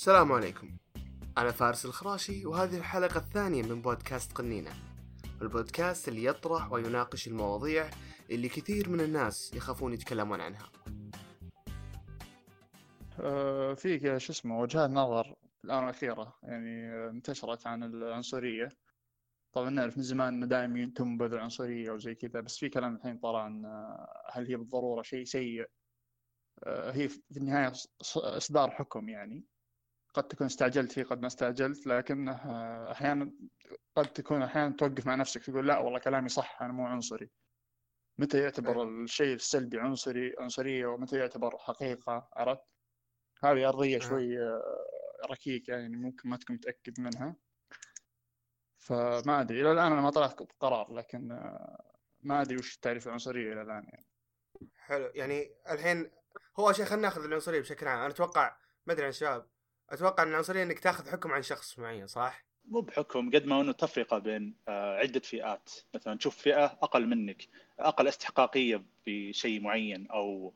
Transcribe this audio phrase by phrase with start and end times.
[0.00, 0.76] السلام عليكم.
[1.38, 4.70] أنا فارس الخراشي وهذه الحلقة الثانية من بودكاست قنينة.
[5.42, 7.90] البودكاست اللي يطرح ويناقش المواضيع
[8.30, 10.70] اللي كثير من الناس يخافون يتكلمون عنها.
[13.20, 15.34] آه، في شو اسمه وجهات نظر
[15.64, 18.68] الآن الأخيرة يعني آه، انتشرت عن العنصرية.
[19.52, 23.42] طبعا نعرف من زمان إنه دائما تنبذ العنصرية وزي كذا بس في كلام الحين طلع
[23.42, 25.66] عن آه، هل هي بالضرورة شيء سيء؟
[26.64, 27.72] آه، هي في النهاية
[28.16, 29.44] إصدار حكم يعني.
[30.14, 33.32] قد تكون استعجلت فيه قد ما استعجلت لكن آه، أحيانا
[33.96, 37.30] قد تكون أحيانا توقف مع نفسك تقول لا والله كلامي صح أنا مو عنصري.
[38.18, 42.64] متى يعتبر الشيء السلبي عنصري عنصرية ومتى يعتبر حقيقة عرفت؟
[43.44, 44.00] هذه أرضية آه.
[44.00, 44.86] شوي آه،
[45.30, 47.36] ركيكة يعني ممكن ما تكون متأكد منها.
[48.78, 51.84] فما أدري إلى الآن أنا ما طلعت قرار لكن آه،
[52.20, 54.06] ما أدري وش تعريف العنصرية إلى الآن يعني.
[54.76, 56.10] حلو يعني الحين
[56.58, 57.98] هو شيء خلينا ناخذ العنصرية بشكل عام.
[57.98, 59.46] أنا أتوقع ما أدري عن الشباب
[59.90, 63.72] أتوقع أن العنصرية أنك تاخذ حكم عن شخص معين صح؟ مو بحكم قد ما إنه
[63.72, 70.52] تفرقة بين آه، عدة فئات مثلا تشوف فئة أقل منك أقل استحقاقية بشيء معين أو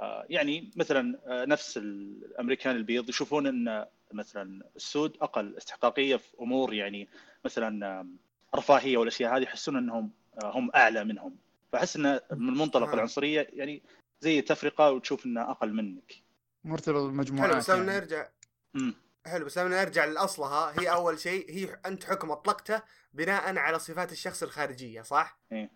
[0.00, 6.74] آه، يعني مثلا آه، نفس الأمريكان البيض يشوفون إن مثلا السود أقل استحقاقية في أمور
[6.74, 7.08] يعني
[7.44, 8.06] مثلا
[8.54, 10.10] رفاهية والأشياء هذه يحسون إنهم
[10.44, 11.36] هم أعلى منهم
[11.72, 12.94] فأحس انه من منطلق آه.
[12.94, 13.82] العنصرية يعني
[14.20, 16.22] زي تفرقة وتشوف انه أقل منك
[16.64, 18.00] مرتبط حلو بالمجموعات بس لما يعني.
[18.00, 18.28] نرجع
[18.76, 18.94] امم
[19.26, 24.12] حلو بس لما نرجع لاصلها هي أول شيء هي أنت حكم أطلقته بناء على صفات
[24.12, 25.70] الشخص الخارجية صح؟ إيه.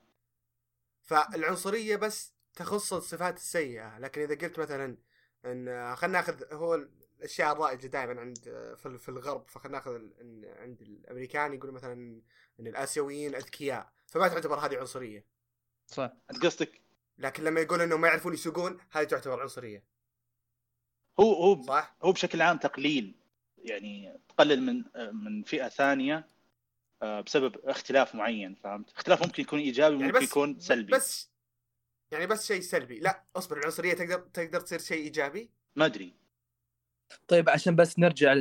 [1.03, 4.97] فالعنصرية بس تخص الصفات السيئة لكن إذا قلت مثلا
[5.45, 6.75] إن خلينا ناخذ هو
[7.19, 8.39] الأشياء الرائجة دائما عند
[8.83, 9.91] في في الغرب فخلينا ناخذ
[10.61, 12.23] عند الأمريكان يقولوا مثلا
[12.61, 15.27] إن الآسيويين أذكياء فما تعتبر هذه عنصرية.
[15.87, 16.13] صح.
[16.31, 16.81] أنت قصدك؟
[17.19, 19.85] لكن لما يقول إنهم ما يعرفون يسوقون هذه تعتبر عنصرية.
[21.21, 23.15] هو هو صح؟ هو بشكل عام تقليل
[23.59, 26.29] يعني تقلل من من فئة ثانية
[27.03, 31.31] آه، بسبب اختلاف معين فهمت؟ اختلاف ممكن يكون إيجابي يعني ممكن يكون سلبي بس
[32.13, 36.15] يعني بس شيء سلبي لا اصبر العنصرية تقدر تقدر تصير شيء إيجابي ما أدري
[37.29, 38.33] طيب عشان بس نرجع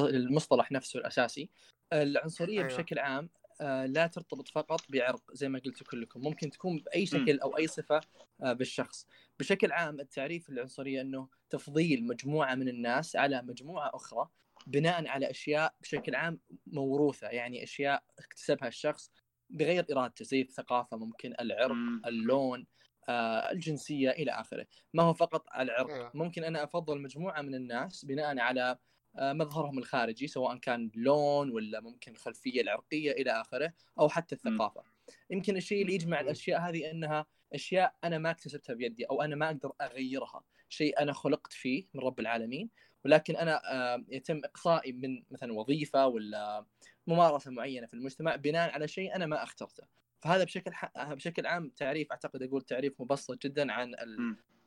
[0.00, 1.48] للمصطلح نفسه الأساسي
[1.92, 2.68] العنصرية أيوة.
[2.68, 6.20] بشكل عام آه، لا ترتبط فقط بعرق زي ما قلتوا كلكم.
[6.20, 8.00] ممكن تكون بأي شكل أو أي صفة
[8.42, 9.06] آه، بالشخص.
[9.38, 14.28] بشكل عام التعريف العنصرية إنه تفضيل مجموعة من الناس على مجموعة أخرى
[14.66, 19.10] بناء على أشياء بشكل عام موروثة يعني أشياء اكتسبها الشخص
[19.50, 21.72] بغير إرادته زي الثقافة ممكن العرق.
[22.06, 22.66] اللون
[23.08, 24.66] آه، الجنسية إلى آخره.
[24.94, 25.90] ما هو فقط على العرق.
[25.90, 26.10] أيوة.
[26.14, 28.78] ممكن أنا أفضل مجموعة من الناس بناء على آه،
[29.18, 34.82] مظهرهم الخارجي سواء كان لون ولا ممكن الخلفيه العرقية إلى آخره أو حتى الثقافة.
[35.30, 36.20] يمكن الشيء اللي يجمع.
[36.20, 41.12] الأشياء هذه إنها أشياء أنا ما اكتسبتها بيدي أو أنا ما أقدر أغيرها شيء أنا
[41.12, 42.70] خلقت فيه من رب العالمين.
[43.04, 46.66] ولكن أنا آه، يتم إقصائي من مثلا وظيفة ولا
[47.06, 49.84] ممارسة معينة في المجتمع بناء على شيء أنا ما اخترته.
[50.20, 51.12] فهذا بشكل ح...
[51.12, 53.94] بشكل عام تعريف أعتقد أقول تعريف مبسط جدا عن.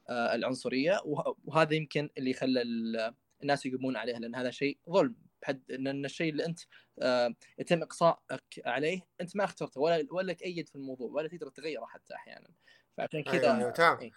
[0.10, 5.16] آه، العنصرية وه- وهذا يمكن اللي خلى ال- الناس يقومون عليها لأن هذا شيء ظلم
[5.42, 6.60] بحد ان الشيء اللي أنت
[7.02, 11.50] آه، يتم إقصائك عليه أنت ما اخترته ولا ولا لك ايد في الموضوع ولا تقدر
[11.50, 12.50] تغيره حتى أحيانا
[12.98, 14.00] فعشان كذا أيوة، أيوة، تمام.
[14.00, 14.12] إيه.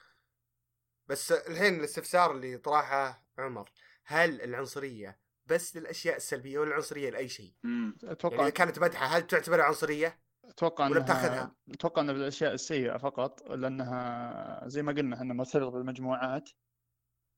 [1.09, 3.71] بس الحين الاستفسار اللي طرحه عمر
[4.05, 7.97] هل العنصرية بس للأشياء السلبية ولا العنصرية لأي شيء؟ مم.
[8.03, 12.55] يعني أتوقع إذا كانت مدحة هل تعتبرها عنصرية؟ أتوقع ولا انها بتأخذها؟ أتوقع انها بالاشياء
[12.55, 16.51] السيئة فقط لأنها زي ما قلنا إنها مرتبطة بالمجموعات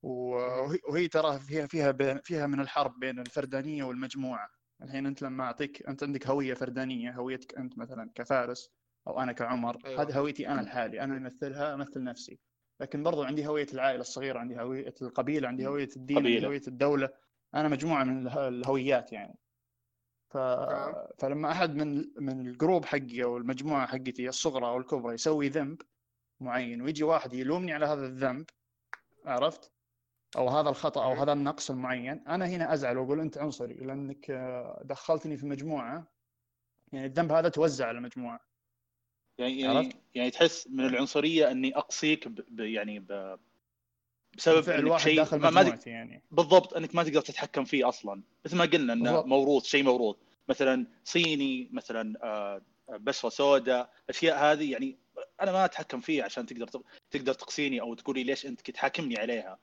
[0.03, 4.49] وهي, وهي ترى فيها فيها بين فيها من الحرب بين الفردانية والمجموعة.
[4.83, 8.71] الحين أنت لما أعطيك أنت عندك هوية فردانية هويتك أنت مثلا كفارس
[9.09, 10.03] أو أنا كعمر أيوة.
[10.03, 12.39] هذه هويتي أنا لحالي أنا امثلها أمثل نفسي.
[12.81, 16.49] لكن برضو عندي هوية العائلة الصغيرة عندي هوية القبيلة عندي هوية الدين عندي قبيلة.
[16.49, 17.09] هوية الدولة.
[17.55, 19.39] أنا مجموعة من اله- الهويات يعني.
[20.31, 20.37] ف...
[20.37, 20.95] تمام.
[21.19, 25.83] فلما أحد من من الجروب حقي أو المجموعة حقتي الصغرى أو الكبرى يسوي ذنب
[26.41, 28.47] معين ويجي واحد يلومني على هذا الذنب
[29.27, 29.73] عرفت؟
[30.37, 31.21] أو هذا الخطأ أو مم.
[31.21, 36.07] هذا النقص المعين أنا هنا أزعل وأقول أنت عنصري لأنك آه، دخلتني في مجموعة
[36.93, 38.41] يعني الذنب هذا توزع على المجموعه
[39.39, 43.39] يعني؟ يعني يعني تحس من العنصرية أني أقصيك ب ب يعني ب
[44.37, 48.23] بسبب فعل واحد شيء داخل ما, مجموعتي يعني بالضبط أنك ما تقدر تتحكم فيه أصلا
[48.45, 49.27] مثل ما قلنا إنه بالضبط.
[49.27, 50.17] موروث شيء موروث
[50.49, 54.99] مثلا صيني مثلا آه، بشره سوداء الاشياء هذه يعني
[55.41, 59.59] أنا ما أتحكم فيها عشان تقدر تقدر تقصيني أو تقولي ليش أنت تحاكمني عليها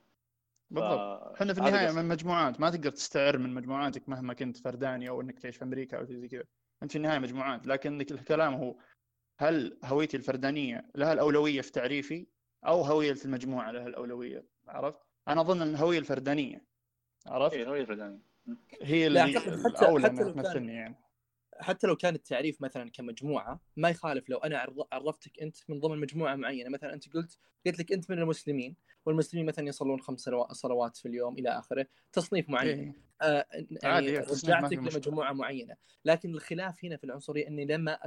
[0.70, 1.22] بالضبط.
[1.34, 1.92] إحنا في النهاية.
[1.92, 5.98] من مجموعات ما تقدر تستعر من مجموعاتك مهما كنت فرداني أو إنك تعيش في أمريكا
[5.98, 6.44] أو شيء زي كذا.
[6.82, 8.76] أنت في النهاية مجموعات لكن الكلام هو
[9.38, 12.26] هل هويتي الفردانية لها الأولوية في تعريفي
[12.66, 16.64] أو هوية المجموعة لها الأولوية؟ عرفت؟ أنا أظن إن الهويه الفردانية.
[17.26, 18.22] عرفت؟ إيه هو الفرداني
[18.82, 20.96] هي اللي الأولى حتى انها لو كان- تمثلني يعني.
[21.60, 25.98] حتى لو كان التعريف مثلا كمجموعة ما يخالف لو أنا عر- عرفتك أنت من ضمن
[26.00, 26.70] مجموعة معينة.
[26.70, 28.76] مثلا أنت قلت قلت لك أنت من المسلمين.
[29.10, 31.86] والمسلمين مثلا يصلون خمس صلوا- صلوات في اليوم إلى آخره.
[32.12, 32.78] تصنيف معين.
[32.78, 32.94] إيه.
[33.22, 33.46] آه
[33.82, 34.72] يعني في رجعتك.
[34.72, 35.76] لمجموعة معينة.
[36.04, 37.98] لكن الخلاف هنا في العنصرية إني لما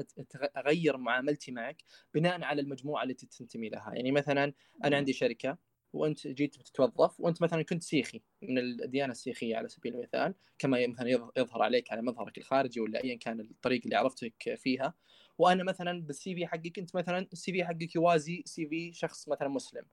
[0.57, 1.83] أغير معاملتي معك
[2.13, 3.91] بناء على المجموعة التي تنتمي لها.
[3.95, 4.53] يعني مثلا
[4.83, 5.57] أنا عندي شركة
[5.93, 8.21] وأنت جيت بتتوظف وأنت مثلا كنت سيخي.
[8.41, 13.03] من الديانة السيخية على سبيل المثال كما مثلا يظ- يظهر عليك على مظهرك الخارجي ولا
[13.03, 14.93] ايا كان الطريق اللي عرفتك فيها.
[15.37, 19.83] وأنا مثلا بال CV حقك انت مثلا ال CV حقك يوازي CV شخص مثلا مسلم.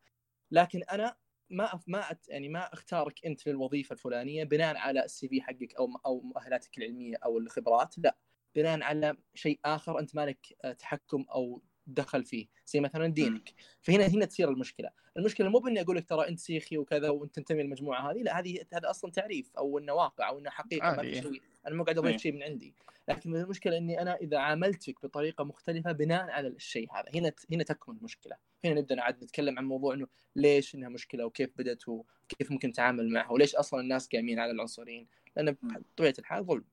[0.50, 1.16] لكن أنا
[1.50, 6.20] ما ما يعني ما أختارك أنت للوظيفة الفلانية بناء على ال CV حقك أو أو
[6.20, 8.16] مؤهلاتك العلمية أو الخبرات لا.
[8.54, 11.62] بناء على شيء آخر أنت مالك آه، تحكم أو
[11.94, 13.54] دخل فيه زي مثلا دينك.
[13.80, 14.90] فهنا هنا تصير المشكلة.
[15.16, 18.64] المشكلة مو بإني أقول لك ترى أنت سيخي وكذا وأنت تنتمي للمجموعة هذه لا هذه
[18.72, 21.22] هذا أصلا تعريف أو إنه واقع أو إنه حقيقة ما عادي، في إيه.
[21.22, 21.42] شيء.
[21.66, 21.98] أنا مو قاعد.
[21.98, 22.74] اضيف شيء من عندي.
[23.08, 27.10] لكن المشكلة إني أنا إذا عاملتك بطريقة مختلفة بناء على الشيء هذا.
[27.14, 28.36] هنا هنا تكمن المشكلة.
[28.64, 30.06] هنا نبدأ عاد نتكلم عن موضوع إنه
[30.36, 35.08] ليش إنها مشكلة وكيف بدأت وكيف ممكن نتعامل معها وليش أصلا الناس قايمين على العنصريين.
[35.36, 36.64] لأن بطبيعة الحال ظلم.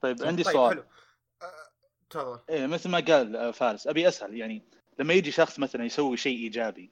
[0.00, 0.70] طيب عندي طيب سؤال.
[0.70, 0.82] حلو.
[0.82, 0.88] آه،
[2.10, 2.40] تفضل.
[2.50, 4.62] إيه مثل ما قال آه، فارس أبي اسال يعني
[4.98, 6.90] لما يجي شخص مثلا يسوي شيء إيجابي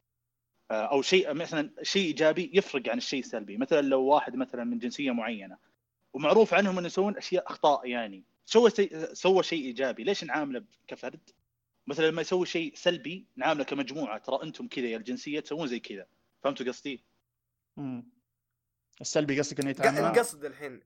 [0.70, 3.56] آه، أو شيء مثلا شيء إيجابي يفرق عن الشيء السلبي.
[3.56, 5.58] مثلا لو واحد مثلا من جنسية معينة
[6.12, 8.70] ومعروف عنهم إنه يسوون أشياء أخطاء يعني سوى
[9.12, 11.30] سوى شيء إيجابي ليش نعامله كفرد؟
[11.86, 16.06] مثلا لما يسوي شيء سلبي نعامله كمجموعة ترى أنتم كذا يا الجنسية تسوون زي كذا.
[16.42, 17.04] فهمتوا قصدي؟
[17.76, 18.08] مم.
[19.00, 20.72] السلبي قصدك إنه يتعامل القصد الحين.
[20.72, 20.82] ال-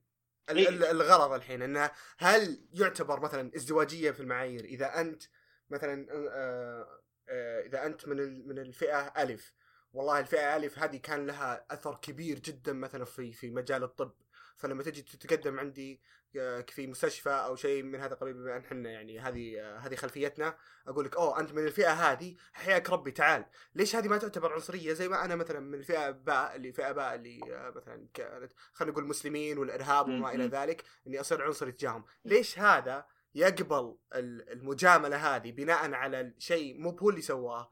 [0.57, 0.69] إيه.
[0.69, 5.23] ال- الغرض الحين إنه هل يعتبر مثلا ازدواجية في المعايير إذا أنت
[5.69, 6.87] مثلا آه،
[7.29, 9.53] آه، إذا أنت من من الفئة ألف
[9.93, 14.11] والله الفئة ألف هذه كان لها أثر كبير جدا مثلا في في مجال الطب
[14.57, 16.01] فلما تجي تتقدم عندي
[16.39, 19.95] آه، في مستشفى أو شيء من هذا القبيل بما إن إحنا يعني هذه آه، هذه
[19.95, 20.57] خلفيتنا
[20.87, 23.45] أقول لك أوه أنت من الفئة هذه حياك ربي تعال.
[23.75, 27.15] ليش هذه ما تعتبر عنصرية؟ زي ما أنا مثلا من الفئه باء اللي فئة باء
[27.15, 30.45] اللي آه، مثلا كانت خلينا نقول مسلمين والإرهاب وما إلى.
[30.47, 33.05] ذلك إني أصير عنصري تجاههم ليش هذا
[33.35, 37.71] يقبل ال- المجاملة هذه بناء على الشيء مو هو اللي سواه؟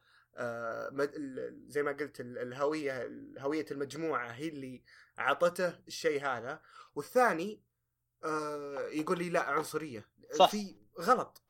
[1.68, 3.10] زي ما قلت ال- الهوية
[3.40, 4.84] هوية المجموعة هي اللي
[5.20, 6.62] أعطته الشيء هذا.
[6.96, 7.60] والثاني
[8.26, 10.06] آه، يقول لي لا عنصرية.
[10.34, 10.50] صح.
[10.50, 11.42] في غلط.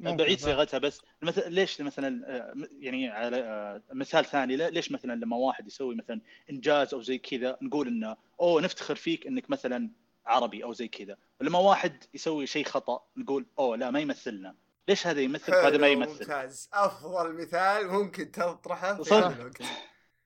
[0.00, 0.44] بعيد صح.
[0.44, 1.00] صيغتها بس.
[1.22, 5.94] مثلا ليش مثلا آه، يعني على آه، مثال ثاني لا- ليش مثلا لما واحد يسوي
[5.94, 6.20] مثلا
[6.50, 9.90] إنجاز أو زي كذا نقول إنه أوه نفتخر فيك إنك مثلا
[10.26, 11.16] عربي أو زي كذا.
[11.40, 14.54] ولما واحد يسوي شيء خطأ نقول أوه لا ما يمثلنا.
[14.88, 16.68] ليش هذا يمثل وهذا ما يمثل؟ ممتاز.
[16.72, 19.16] أفضل مثال ممكن تطرحه في صح.
[19.16, 19.62] هذا الوقت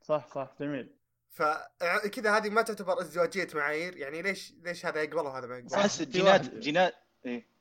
[0.02, 0.88] صح صح جميل.
[1.32, 6.02] فكذا هذه ما تعتبر ازدواجية معايير يعني ليش ليش هذا يقبله وهذا ما يقبله أحس
[6.02, 6.94] جينات جينات
[7.26, 7.52] إيه.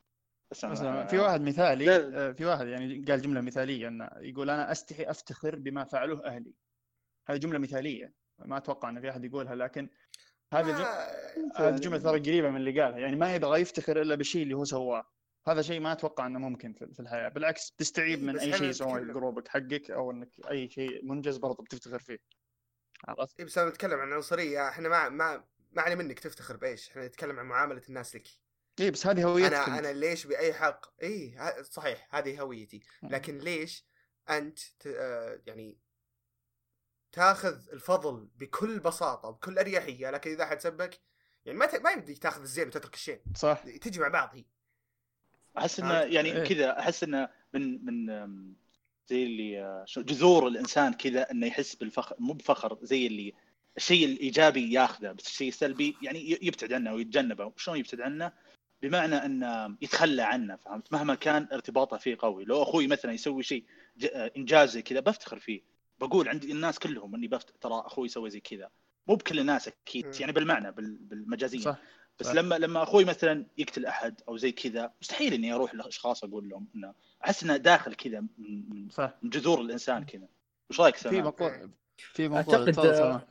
[0.51, 1.95] مثلا آه، في واحد مثالي.
[1.95, 6.53] آه، في واحد يعني قال جملة مثالية إنه يقول أنا أستحي أفتخر بما فعله أهلي.
[7.27, 9.89] هذه جملة مثالية ما أتوقع إن في أحد يقولها لكن
[10.53, 10.81] هذه
[11.55, 14.63] هذه الجمله ترى قريبة من اللي قالها يعني ما يبغى يفتخر إلا بالشيء اللي هو
[14.63, 15.05] سواه.
[15.47, 18.69] هذا شيء ما أتوقع إنه ممكن في في الحياة بالعكس تستعيب إيه، من أي شيء
[18.69, 19.13] يسويه نتكلم.
[19.13, 22.19] جروبك حقك أو إنك أي شيء منجز برضه بتفتخر فيه.
[23.07, 26.89] عرفت؟ إيه بس لما نتكلم عن عنصريه إحنا ما ما ما علي منك تفتخر بإيش.
[26.89, 28.27] إحنا نتكلم عن معاملة الناس لك.
[28.79, 29.79] اي بس هذه هويتك أنا.
[29.79, 32.81] أنا ليش بأي حق؟ اي ه- صحيح هذه هويتي.
[33.03, 33.85] لكن ليش
[34.29, 34.87] أنت ت...
[34.87, 35.77] آه، يعني
[37.11, 40.99] تاخذ الفضل بكل بساطة وبكل أريحية لكن إذا أحد سبك
[41.45, 41.75] يعني ما ت...
[41.75, 43.23] ما يمديك تاخذ الزين وتترك الشين.
[43.35, 43.63] صح.
[43.81, 44.45] تجي مع بعض هي.
[45.57, 46.43] أحس إنه؟ يعني إيه.
[46.43, 48.05] كذا أحس إنه من من
[49.11, 53.33] زي اللي شو- جذور الإنسان كذا إنه يحس بالفخر مو بفخر زي اللي
[53.77, 58.31] الشيء الإيجابي ياخذه بس الشيء السلبي يعني يبتعد عنه ويتجنبه شلون يبتعد عنه؟
[58.81, 63.63] بمعنى إنه يتخلى عنه فهمت مهما كان ارتباطه فيه قوي لو أخوي مثلا يسوي شيء
[64.37, 65.61] إنجاز زي كذا بفتخر فيه
[65.99, 67.49] بقول عند الناس كلهم إني بفت...
[67.61, 68.69] ترى أخوي سوى زي كذا
[69.07, 70.19] مو بكل الناس أكيد.
[70.19, 70.97] يعني بالمعنى بال...
[70.97, 71.77] بالمجازية صح
[72.19, 72.33] بس صح.
[72.33, 76.67] لما لما أخوي مثلا يقتل أحد أو زي كذا مستحيل إني أروح لأشخاص أقول لهم
[76.75, 76.93] إنه
[77.25, 80.27] أحس إنه داخل كذا من من- صح من جذور الإنسان كذا
[80.69, 83.27] وش رأيك في سلمان؟ موضوع في موضوع تفضل آه،.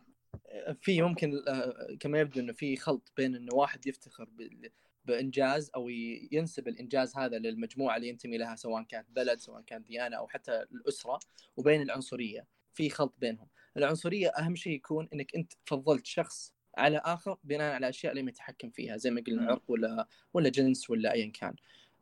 [0.80, 4.70] في ممكن آه، كما يبدو إنه في خلط بين إنه واحد يفتخر بال-
[5.04, 5.88] بإنجاز أو
[6.32, 10.62] ينسب الإنجاز هذا للمجموعة اللي ينتمي لها سواء كانت بلد سواء كانت ديانة أو حتى
[10.62, 11.18] الأسرة
[11.56, 17.38] وبين العنصرية في خلط بينهم العنصرية أهم شيء يكون إنك أنت فضلت شخص على آخر
[17.44, 19.50] بناء على أشياء لم يتحكم فيها زي ما قلنا.
[19.50, 21.54] عرق ولا ولا جنس ولا ايا كان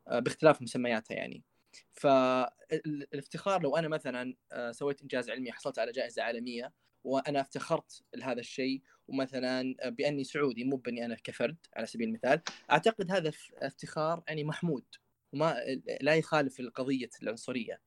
[0.07, 1.43] آه، باختلاف مسمياتها يعني
[1.91, 6.73] فالافتخار لو أنا مثلا آه، سويت إنجاز علمي حصلت على جائزة عالمية
[7.03, 13.11] وأنا افتخرت لهذا الشيء ومثلا بأني سعودي مو بأني أنا كفرد على سبيل المثال أعتقد
[13.11, 14.85] هذا افتخار يعني محمود
[15.33, 15.55] وما
[16.01, 17.81] لا يخالف القضية العنصرية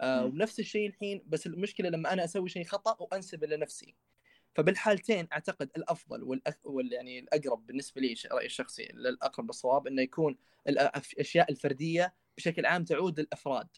[0.00, 0.24] آه،.
[0.24, 3.94] ونفس الشيء الحين بس المشكلة لما أنا أسوي شيء خطأ وانسبه لنفسي
[4.54, 6.58] فبالحالتين أعتقد الأفضل والأك...
[6.64, 10.36] وال يعني الأقرب بالنسبة لي رأيي الشخصي الاقرب للصواب إنه يكون
[10.68, 13.68] الأشياء الفردية بشكل عام تعود للافراد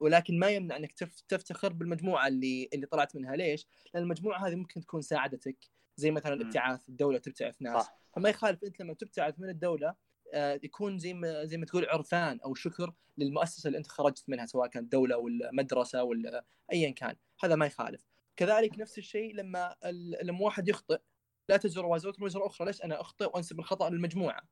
[0.00, 3.36] ولكن ما يمنع أنك تف- تفتخر بالمجموعة اللي اللي طلعت منها.
[3.36, 5.58] ليش؟ لأن المجموعة هذه ممكن تكون ساعدتك
[5.96, 6.34] زي مثلا.
[6.34, 7.82] الابتعاث الدولة تبتعث ناس.
[7.84, 7.98] صح.
[8.16, 9.94] فما يخالف أنت لما تبتعث من الدولة
[10.34, 14.46] آه، يكون زي ما زي ما تقول عرفان أو شكر للمؤسسة اللي أنت خرجت منها
[14.46, 17.16] سواء كانت دولة ولا مدرسة ولا ايا كان.
[17.44, 18.06] هذا ما يخالف.
[18.36, 19.76] كذلك نفس الشيء لما
[20.22, 21.00] لما واحد يخطئ
[21.48, 22.66] لا تزر وازرة وزر أخرى.
[22.66, 24.42] ليش أنا أخطئ وأنسب الخطأ للمجموعة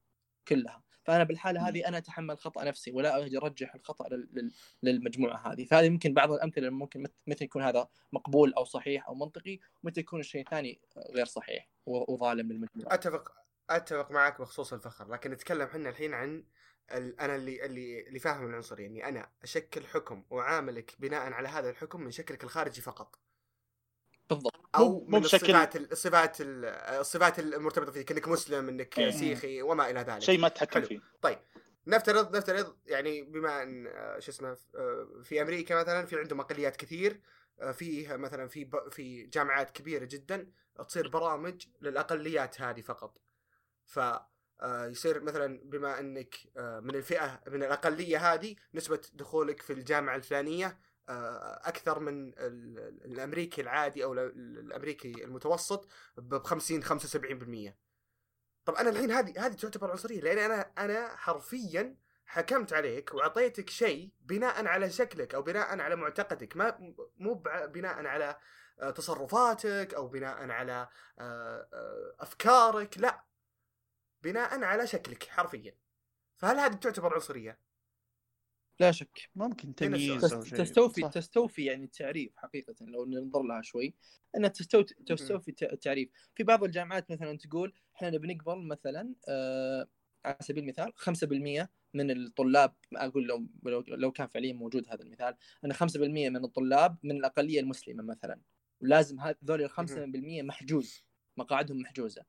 [0.49, 4.53] كلها؟ فأنا بالحالة هذه أنا أتحمل خطأ نفسي ولا أرجح الخطأ لل- لل-
[4.83, 5.65] للمجموعة هذه.
[5.65, 10.01] فهذه ممكن بعض الأمثلة ممكن مت- متى يكون هذا مقبول أو صحيح أو منطقي ومتى
[10.01, 10.81] يكون الشيء الثاني
[11.15, 12.95] غير صحيح وظالم للمجموعة.
[12.95, 13.33] أتفق
[13.71, 16.45] أتفق معك بخصوص الفخر لكن نتكلم إحنا الحين عن.
[16.93, 22.01] أنا اللي اللي اللي فاهم العنصرية إني أنا أشكل حكم وأعاملك بناء على هذا الحكم
[22.01, 23.19] من شكلك الخارجي فقط.
[24.31, 26.65] بالضبط أو مو- من بشكل- الصفات ال- الصفات ال-
[27.01, 29.11] الصفات المرتبطة فيك إنك مسلم إنك إيه.
[29.11, 30.83] سيخي وما إلى ذلك شيء ما تتحكم.
[30.83, 31.39] فيه طيب
[31.87, 36.77] نفترض نفترض يعني بما إن آه، شو اسمه آه، في أمريكا مثلا في عندهم أقليات
[36.77, 37.21] كثير
[37.61, 40.51] آه، فيه مثلا في ب- في جامعات كبيرة جدا
[40.89, 43.19] تصير برامج للأقليات هذه فقط
[43.87, 44.01] ف
[44.65, 50.79] يصير مثلا بما إنك من الفئة من الأقلية هذه نسبة دخولك في الجامعة الفلانية
[51.69, 52.39] أكثر من ال-
[52.79, 54.19] ال- الأمريكي العادي أو ال-
[54.59, 57.77] الأمريكي المتوسط ب 50 75%
[58.65, 64.13] طب أنا الحين هذه هذه تعتبر عنصرية لأن أنا أنا حرفيا حكمت عليك وأعطيتك شيء
[64.21, 67.35] بناء على شكلك أو بناء على معتقدك ما مو
[67.67, 68.37] بناء على
[68.81, 70.89] آه، تصرفاتك أو بناء على
[71.19, 73.25] آه، آه، أفكارك لا.
[74.23, 75.77] بناء على شكلك حرفيا.
[76.37, 77.59] فهل هذه تعتبر عنصرية؟
[78.81, 79.31] لا شك.
[79.35, 80.21] ممكن تمييز
[80.51, 81.09] تستوفي صح.
[81.11, 83.95] تستوفي يعني التعريف حقيقة لو ننظر لها شوي.
[84.37, 86.09] انها تستوفي تستوفي الت- التعريف.
[86.35, 89.89] في بعض الجامعات مثلا تقول إحنا نبي نقبل مثلا آه
[90.25, 95.35] على سبيل المثال 5% من الطلاب أقول لو لو, لو كان فعليا موجود هذا المثال
[95.65, 95.97] إن 5%
[96.31, 98.41] من الطلاب من الأقلية المسلمة مثلا.
[98.81, 101.05] ولازم هذول ال 5% محجوز
[101.37, 102.25] مقاعدهم محجوزة.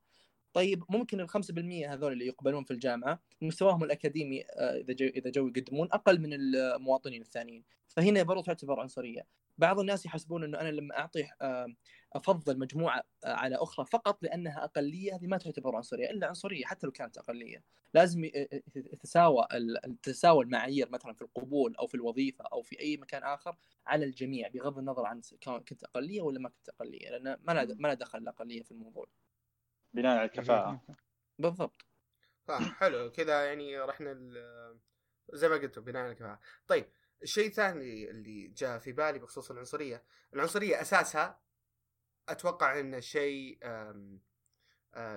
[0.52, 5.30] طيب ممكن ال 5% هذول اللي يقبلون في الجامعة مستواهم الأكاديمي آه، إذا جو إذا
[5.30, 7.64] جو يقدمون أقل من المواطنين الثانيين.
[7.88, 9.26] فهنا برضو تعتبر عنصرية.
[9.58, 11.66] بعض الناس يحسبون إنه أنا لما أعطي آه،
[12.12, 16.86] أفضل مجموعة آه، على أخرى فقط لأنها أقلية هذه ما تعتبر عنصرية إلا عنصرية حتى
[16.86, 17.62] لو كانت أقلية.
[17.94, 18.30] لازم
[18.74, 19.46] تتساوى
[20.02, 23.56] تتساوى المعايير مثلا في القبول أو في الوظيفة أو في أي مكان آخر
[23.86, 25.20] على الجميع بغض النظر عن
[25.68, 29.06] كنت أقلية ولا ما كنت أقلية لأن ما لا ما لا دخل الأقلية في الموضوع.
[29.94, 30.80] بناء على الكفاءة.
[31.38, 31.84] بالضبط.
[32.46, 33.10] طيب حلو.
[33.12, 34.78] كذا يعني رحنا ال-
[35.32, 36.40] زي ما قلت بناء على الكفاءة.
[36.66, 36.86] طيب
[37.22, 40.02] الشيء الثاني اللي جاء في بالي بخصوص العنصرية
[40.34, 41.40] العنصرية أساسها
[42.28, 44.18] أتوقع إنه شيء آه،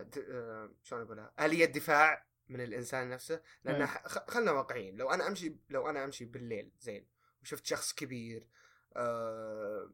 [0.01, 3.41] د- آه، شلون أقولها؟ آلية دفاع من الإنسان نفسه.
[3.63, 3.87] لأن.
[3.87, 4.95] خ- خلنا واقعيين.
[4.97, 7.07] لو أنا أمشي لو أنا أمشي بالليل زين
[7.41, 8.47] وشفت شخص كبير
[8.95, 9.89] آه،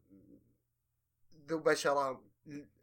[1.47, 2.23] ذو بشرة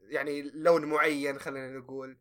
[0.08, 2.18] يعني لون معين خلينا نقول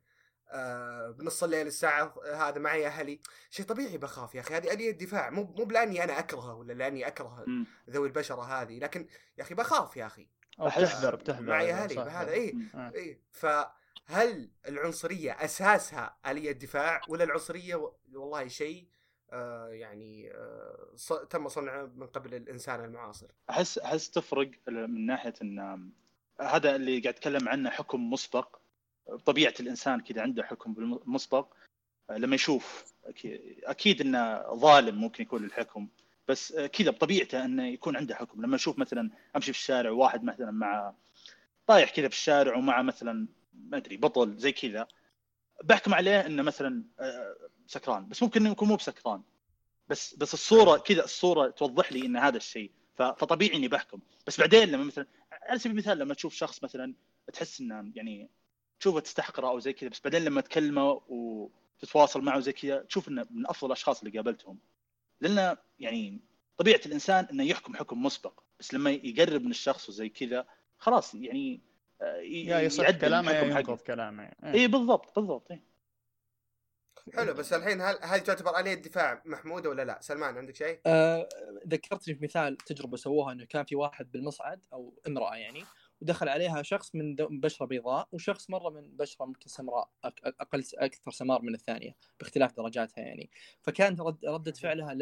[0.52, 5.30] آه بنص الليل الساعة هذا معي أهلي شيء طبيعي بخاف يا أخي هذه آلية دفاع
[5.30, 7.46] مو مو بلاني أنا أكرهه ولا لأني أكره.
[7.90, 10.28] ذوي البشرة هذه لكن يا أخي بخاف يا أخي
[10.62, 12.68] أحس- بتحذر بتحذر معي أهلي إيه مم.
[12.76, 12.92] آه.
[12.96, 18.88] إيه فهل العنصرية أساسها آلية دفاع ولا العنصرية والله شيء
[19.32, 25.92] آه يعني آه تم صنعه من قبل الإنسان المعاصر أحس أحس تفرق من ناحية إن
[26.42, 28.60] هذا اللي قاعد اتكلم عنه حكم مسبق.
[29.26, 31.54] طبيعة الإنسان كذا عنده حكم بالمسبق.
[32.10, 32.86] لما يشوف
[33.64, 35.88] أكيد إنه ظالم ممكن يكون الحكم
[36.28, 38.42] بس كذا بطبيعته إنه يكون عنده حكم.
[38.42, 40.94] لما أشوف مثلا أمشي في الشارع وواحد مثلا مع
[41.68, 44.88] طايح كذا في الشارع ومع مثلا ما أدري بطل زي كذا
[45.64, 47.36] بحكم عليه إنه مثلا آه،
[47.68, 48.10] سكران.
[48.10, 49.22] بس ممكن إنه يكون مو بسكران.
[49.90, 52.72] بس بس الصورة كذا الصورة توضح لي إن هذا الشيء.
[52.98, 54.00] فطبيعي إني بحكم.
[54.28, 55.06] بس بعدين لما مثلا
[55.48, 56.94] على سبيل المثال لما تشوف شخص مثلا
[57.34, 58.30] تحس إنه يعني
[58.80, 63.26] تشوفه تستحقره أو زي كذا بس بعدين لما تكلمه وتتواصل معه زي كذا تشوف إنه
[63.32, 64.58] من أفضل الأشخاص اللي قابلتهم
[65.22, 66.20] لأن يعني
[66.58, 71.62] طبيعة الإنسان إنه يحكم حكم مسبق بس لما يقرب من الشخص وزي كذا خلاص يعني
[72.02, 73.42] آه، ي- يا يصح يعدل كلامه يا.
[73.44, 74.54] ينقض كلامه إيه.
[74.54, 75.64] اي بالضبط بالضبط إيه.
[77.16, 81.30] حلو بس الحين هل هل تعتبر آلية دفاع محمودة ولا لا؟ سلمان عندك شيء؟ آه
[81.68, 85.64] ذكرتني في مثال تجربة سووها إنه كان في واحد بالمصعد أو امرأة يعني
[86.02, 91.42] ودخل عليها شخص من بشرة بيضاء وشخص مرة من بشرة ممكن سمراء أقل أكثر سمار
[91.42, 93.30] من الثانية باختلاف درجاتها يعني.
[93.62, 94.96] فكانت رد ردة فعلها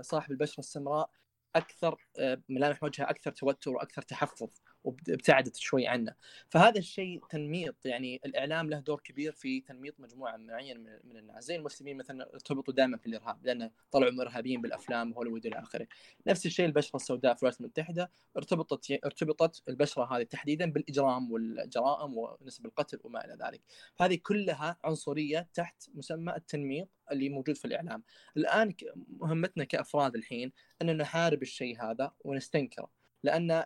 [0.00, 1.10] لصاحب البشرة السمراء
[1.56, 4.50] أكثر آه، ملامح وجهها أكثر توتر وأكثر تحفظ.
[4.84, 6.14] وابتعدت شوي عنه.
[6.48, 11.44] فهذا الشيء تنميط يعني الإعلام له دور كبير في تنميط مجموعة معينة من الناس.
[11.44, 15.86] زي المسلمين مثلا ارتبطوا دائما في الإرهاب لأن طلعوا ارهابيين بالأفلام هوليوود إلى آخره.
[16.26, 22.66] نفس الشيء البشرة السوداء في الولايات المتحدة ارتبطت ارتبطت البشرة هذه تحديدا بالإجرام والجرائم ونسب
[22.66, 23.60] القتل وما إلى ذلك.
[23.96, 28.02] فهذه كلها عنصرية تحت مسمى التنميط اللي موجود في الإعلام.
[28.36, 28.74] الآن
[29.08, 32.99] مهمتنا كأفراد الحين أن نحارب الشيء هذا ونستنكره.
[33.22, 33.64] لأن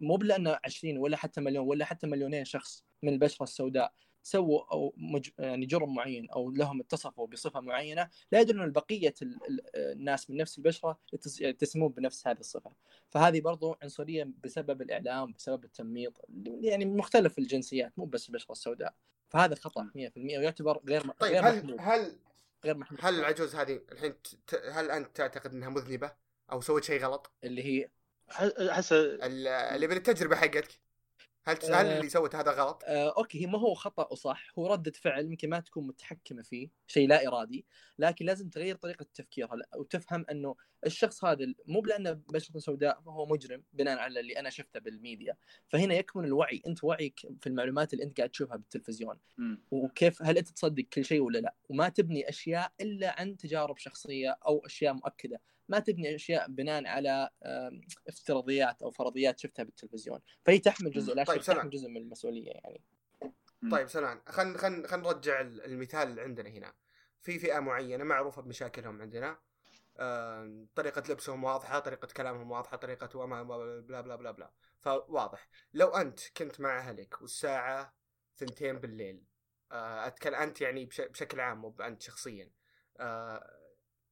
[0.00, 3.92] مو بلأن 20 ولا حتى مليون ولا حتى مليونين شخص من البشرة السوداء
[4.22, 5.30] سووا أو مج...
[5.38, 9.38] يعني جرم معين أو لهم اتصفوا بصفة معينة لا يدل إن بقية ال...
[9.48, 12.72] ال- الناس من نفس البشرة يتس- يتسمون بنفس هذه الصفة.
[13.10, 16.24] فهذه برضو عنصرية بسبب الإعلام بسبب التنميط
[16.60, 18.94] يعني مختلف الجنسيات مو بس البشرة السوداء.
[19.28, 21.76] فهذا خطأ 100% ويعتبر غير م- طيب غير هل محمود.
[21.80, 22.18] هل
[22.64, 23.00] غير محمود.
[23.02, 26.12] هل العجوز هذه الحين ت- ت- هل أنت تعتقد إنها مذنبة
[26.52, 27.88] أو سوت شيء غلط؟ اللي هي
[28.30, 30.80] احس ال- اللي بالتجربه حقتك
[31.44, 31.98] هل هل آه.
[31.98, 35.48] اللي سوت هذا غلط؟ آه، أوكي هي ما هو خطأ وصح هو ردة فعل يمكن
[35.48, 37.66] ما تكون متحكمة فيه شيء لا إرادي
[37.98, 40.56] لكن لازم تغير طريقة تفكيرها وتفهم إنه
[40.86, 45.36] الشخص هذا مو بلأنه بشرته سوداء فهو مجرم بناء على اللي أنا شفته بالميديا
[45.68, 49.18] فهنا يكمن الوعي أنت وعيك في المعلومات اللي أنت قاعد تشوفها بالتلفزيون.
[49.70, 54.38] وكيف هل أنت تصدق كل شيء ولا لا وما تبني أشياء إلا عن تجارب شخصية
[54.46, 57.30] أو أشياء مؤكدة ما تبني أشياء بناء على
[58.08, 60.20] افتراضيات أو فرضيات شفتها بالتلفزيون.
[60.44, 61.40] فهي تحمل جزء لا طيب،.
[61.40, 62.82] تحمل جزء من المسؤولية يعني.
[63.70, 66.74] طيب سلمان خلينا خلينا خلينا نرجع ال- المثال اللي عندنا هنا.
[67.22, 69.38] في فئة معينة معروفة بمشاكلهم عندنا.
[70.74, 74.50] طريقة لبسهم واضحة، طريقة كلامهم واضحة، طريقة وما ما- بلا بلا بلا بلا،
[74.80, 75.48] فواضح.
[75.74, 77.94] لو أنت كنت مع أهلك والساعة
[78.36, 79.22] ثنتين بالليل،
[79.72, 82.50] آه، أتكلم أنت يعني بش- بشكل عام مو أنت شخصيا،
[83.00, 83.59] آه،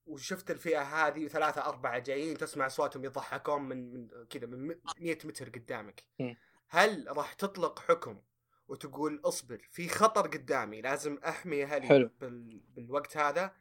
[0.09, 4.67] وشفت الفئة هذه ثلاثة أربعة جايين تسمع أصواتهم يضحكون من من كذا من
[5.01, 6.05] 100 متر قدامك،.
[6.69, 8.21] هل راح تطلق حكم
[8.69, 12.11] وتقول اصبر في خطر قدامي لازم أحمي أهلي حلو.
[12.21, 12.61] بال...
[12.77, 13.53] بالوقت هذا.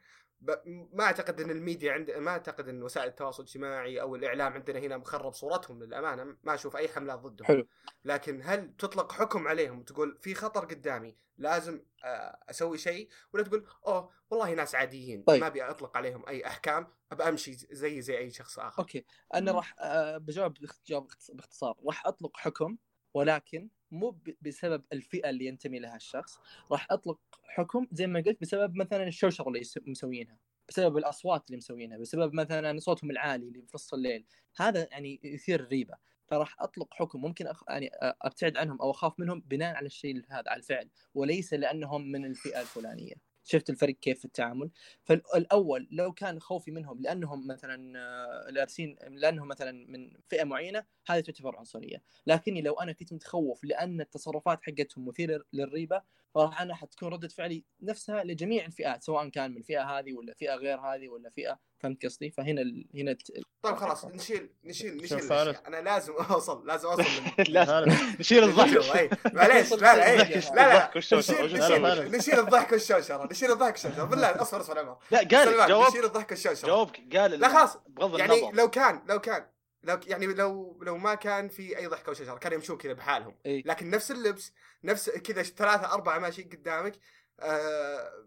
[0.92, 4.96] ما أعتقد إن الميديا عند ما أعتقد إن وسائل التواصل الاجتماعي أو الإعلام عندنا هنا
[4.96, 6.36] مخرب صورتهم للأمانة.
[6.42, 7.46] ما أشوف أي حملات ضدهم.
[7.46, 7.66] حلو.
[8.04, 13.66] لكن هل تطلق حكم عليهم وتقول في خطر قدامي لازم آه، أسوي شيء؟ ولا تقول
[13.86, 15.40] أوه والله ناس عاديين طيب.
[15.40, 18.78] ما أبي أطلق عليهم أي أحكام ابى أمشي زي زي أي شخص آخر.
[18.82, 19.04] أوكي.
[19.34, 19.52] أنا.
[19.52, 21.74] راح آه، بجاوب باختص- باختصار.
[21.86, 22.76] راح أطلق حكم
[23.14, 26.38] ولكن مو بسبب الفئة اللي ينتمي لها الشخص.
[26.72, 31.98] راح أطلق حكم زي ما قلت بسبب مثلا الشوشره اللي مسوينها بسبب الأصوات اللي مسوينها
[31.98, 34.26] بسبب مثلا صوتهم العالي اللي في نص الليل.
[34.56, 35.94] هذا يعني يثير الريبة.
[36.26, 37.62] فراح أطلق حكم ممكن أخ...
[37.68, 42.24] يعني أبتعد عنهم أو أخاف منهم بناء على الشيء هذا على الفعل وليس لأنهم من
[42.24, 43.27] الفئة الفلانية.
[43.48, 44.70] شفت الفرق كيف في التعامل.
[45.04, 51.20] فالاول لو كان خوفي منهم لأنهم مثلا آه، الارسين لأنهم مثلا من فئة معينة هذه
[51.20, 52.02] تعتبر عنصرية.
[52.26, 56.02] لكني لو أنا كنت متخوف لأن التصرفات حقتهم مثيرة للريبة
[56.34, 60.54] فراح أنا حتكون ردة فعلي نفسها لجميع الفئات سواء كان من الفئة هذه ولا فئة
[60.54, 62.86] غير هذه ولا فئة فهمت قصدي؟ فهنا ال...
[62.94, 65.20] هنا الت- طيب خلاص نشيل نشيل نشيل.
[65.20, 65.56] فارس.
[65.66, 67.04] أنا لازم اوصل لازم أوصل
[67.48, 67.92] لازم.
[68.20, 69.32] نشيل الضحك.
[69.34, 70.16] معليش لا لا.
[70.54, 74.04] لا نشيل وش لا، لا، نشيل الضحك والشوشرة نشيل الضحك والشوشرة.
[74.04, 75.88] بالله أصبر أصبر عمر لا قال جواب.
[75.90, 76.68] نشيل الضحك والشوشرة.
[76.68, 77.76] جوابك قال لا خلاص.
[77.88, 79.46] بغض يعني لو كان لو كان
[79.88, 83.62] لو يعني لو لو ما كان في أي ضحكه وشجره كانوا يمشون كذا بحالهم إي.
[83.66, 84.52] لكن نفس اللبس
[84.84, 86.94] نفس كذا ثلاثة أربعة ماشيين قدامك
[87.40, 88.24] آه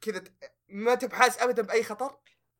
[0.00, 0.24] كذا
[0.68, 2.16] ما تبحث ابدا بأي خطر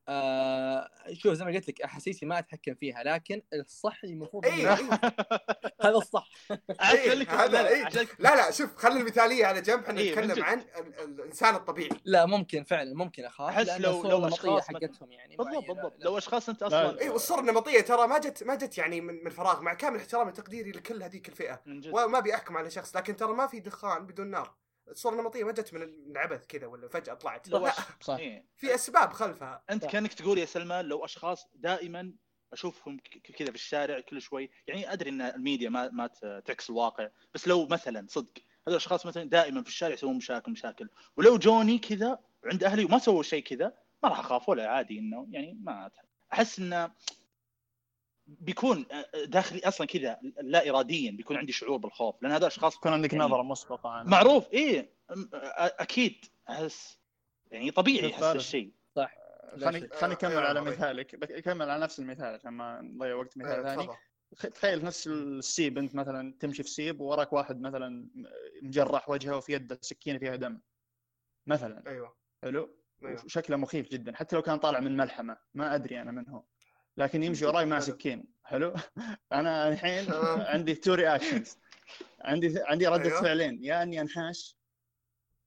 [0.07, 4.65] آه شوف زي ما قلت لك أحاسيسي ما أتحكم فيها لكن الصح المفروض اي
[5.83, 6.29] هذا الصح.
[6.79, 7.83] عشان لك هذا لا، إيه.
[8.19, 10.43] لا لا شوف خلي المثالية على جنب إحنا من نتكلم.
[10.43, 11.89] عن ال- الإنسان الطبيعي.
[12.05, 15.67] لا ممكن فعلا ممكن أخاف لأن لو- لو مثلاً- حقتهم يعني بالضبط.
[15.67, 15.93] بالضبط.
[15.99, 19.23] لو أشخاص أنت لا، أصلا اي والصورة النمطية ترى ما جت ما جت يعني من
[19.23, 21.61] من فراغ مع كامل احترامي وتقديري لكل هذيك الفئة.
[21.65, 21.91] من جد.
[21.93, 24.53] وما ابي أحكم على شخص لكن ترى ما في دخان بدون نار.
[24.87, 27.47] الصورة النمطية ما جت من من عبث كذا ولا فجأة طلعت.
[27.49, 27.75] لو لا أش...
[28.01, 28.15] صح.
[28.17, 28.45] إيه.
[28.57, 29.63] في أسباب خلفها.
[29.69, 29.85] أنت.
[29.85, 32.13] كأنك تقول يا سلمان لو أشخاص دائما
[32.53, 36.07] أشوفهم ك- كذا في الشارع كل شوي يعني أدري إن الميديا ما ما
[36.45, 40.89] تعكس الواقع بس لو مثلا صدق هذول الأشخاص مثلا دائما في الشارع يسوون مشاكل مشاكل
[41.17, 45.27] ولو جوني كذا عند أهلي وما سووا شيء كذا ما راح أخاف ولا عادي إنه
[45.31, 45.91] يعني ما
[46.33, 46.91] أحس إنه
[48.27, 48.85] بيكون
[49.25, 52.15] داخلي أصلا كذا لا اراديا بيكون عندي شعور بالخوف.
[52.23, 54.81] لأن هذول أشخاص يكون عندك يعني- نظرة مسبقة عنه معروف إيه
[55.11, 56.25] أ- أكيد.
[56.49, 56.99] أحس
[57.51, 58.23] يعني طبيعي أحس.
[58.23, 59.09] الشيء لا
[59.65, 59.93] خليني شك.
[59.95, 63.65] خليني أكمل آه، على آه، مثالك بكمل على نفس المثال عشان ما نضيع وقت مثال
[63.65, 63.89] آه، ثاني.
[64.53, 68.07] تخيل نفس السيب أنت مثلا تمشي في سيب ووراك واحد مثلا
[68.61, 70.59] مجرح وجهه وفي يده سكينة فيها دم
[71.47, 71.83] مثلا.
[71.87, 72.15] أيوه.
[72.43, 73.23] حلو؟ أيوه.
[73.27, 76.43] شكله مخيف جدا حتى لو كان طالع من ملحمة ما أدري أنا من هو.
[76.97, 77.79] لكن يمشي وراي مع.
[77.79, 78.25] سكين.
[78.43, 78.73] حلو؟
[79.31, 80.13] أنا الحين.
[80.53, 81.57] عندي two reactions
[82.21, 83.21] عندي عندي ردة أيوه.
[83.21, 83.63] فعلين.
[83.63, 84.57] يا أني أنحاش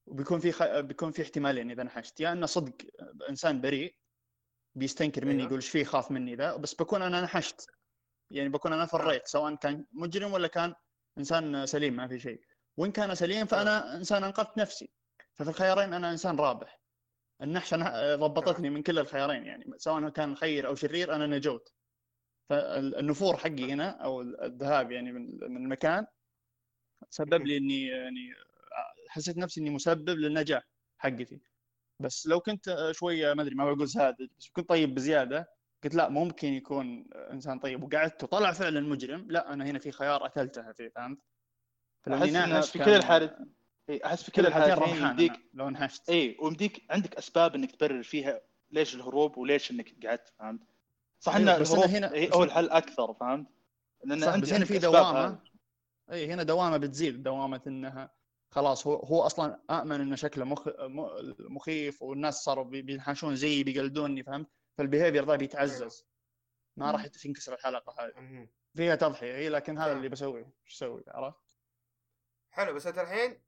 [0.07, 0.63] وبيكون في خ...
[0.63, 2.21] بيكون في احتمالين إذا أنحشت.
[2.21, 2.75] يا أنه صدق
[3.31, 3.95] إنسان بريء
[4.75, 5.45] بيستنكر مني أيوه.
[5.47, 7.67] يقول إيش فيه خاف مني ذا بس بكون أنا نحشت
[8.31, 10.75] يعني بكون أنا فريت سواء كان مجرم ولا كان
[11.19, 12.41] إنسان سليم ما في شيء.
[12.77, 14.91] وإن كان سليم فأنا إنسان أنقذت نفسي.
[15.35, 16.81] ففي الخيارين أنا إنسان رابح.
[17.43, 21.73] النحشه ضبطتني من كل الخيارين يعني سواء كان خير أو شرير أنا نجوت.
[22.51, 26.07] فالنفور حقي هنا أو الذهاب يعني من المكان
[27.11, 28.33] سبب لي إني يعني
[29.09, 30.63] حسيت نفسي إني مسبب للنجاح
[30.99, 31.41] حقتي.
[32.01, 36.09] بس لو كنت شوية ما أدري ما بقول ساذج بس كنت طيب بزيادة قلت لا
[36.09, 37.83] ممكن يكون إنسان طيب.
[37.83, 41.19] وقعدت وطلع فعلا مجرم لا أنا هنا في خيار أكلتها فيه فهمت؟
[42.09, 43.39] أحس في كل الحالات
[43.89, 48.41] إيه، أحس في كل الحالتين يمديك لو انحشت اي ويمديك عندك أسباب إنك تبرر فيها
[48.71, 50.61] ليش الهروب وليش إنك قعدت فهمت؟
[51.21, 53.47] صح إن أيوة، بس أنا الهروب هنا- هي بس هو الحل أكثر فهمت؟
[54.05, 55.39] لأن صح انت بس هنا في دوامة.
[56.13, 58.15] اي هنا دوامة بتزيد دوامة إنها
[58.51, 60.69] خلاص هو هو أصلا آمن إنه شكله مخ...
[60.69, 64.47] م- مخيف والناس صاروا بي- بينحاشون زيي بيقلدوني فهمت؟
[64.79, 66.07] فال behavior ذا بيتعزز
[66.77, 68.49] ما راح تنكسر الحلقة هذه.
[68.77, 69.97] فيها تضحية اي لكن هذا نعم.
[69.97, 71.39] اللي بسويه إيش أسوي عرفت؟
[72.51, 73.43] حلو بس أنت الحين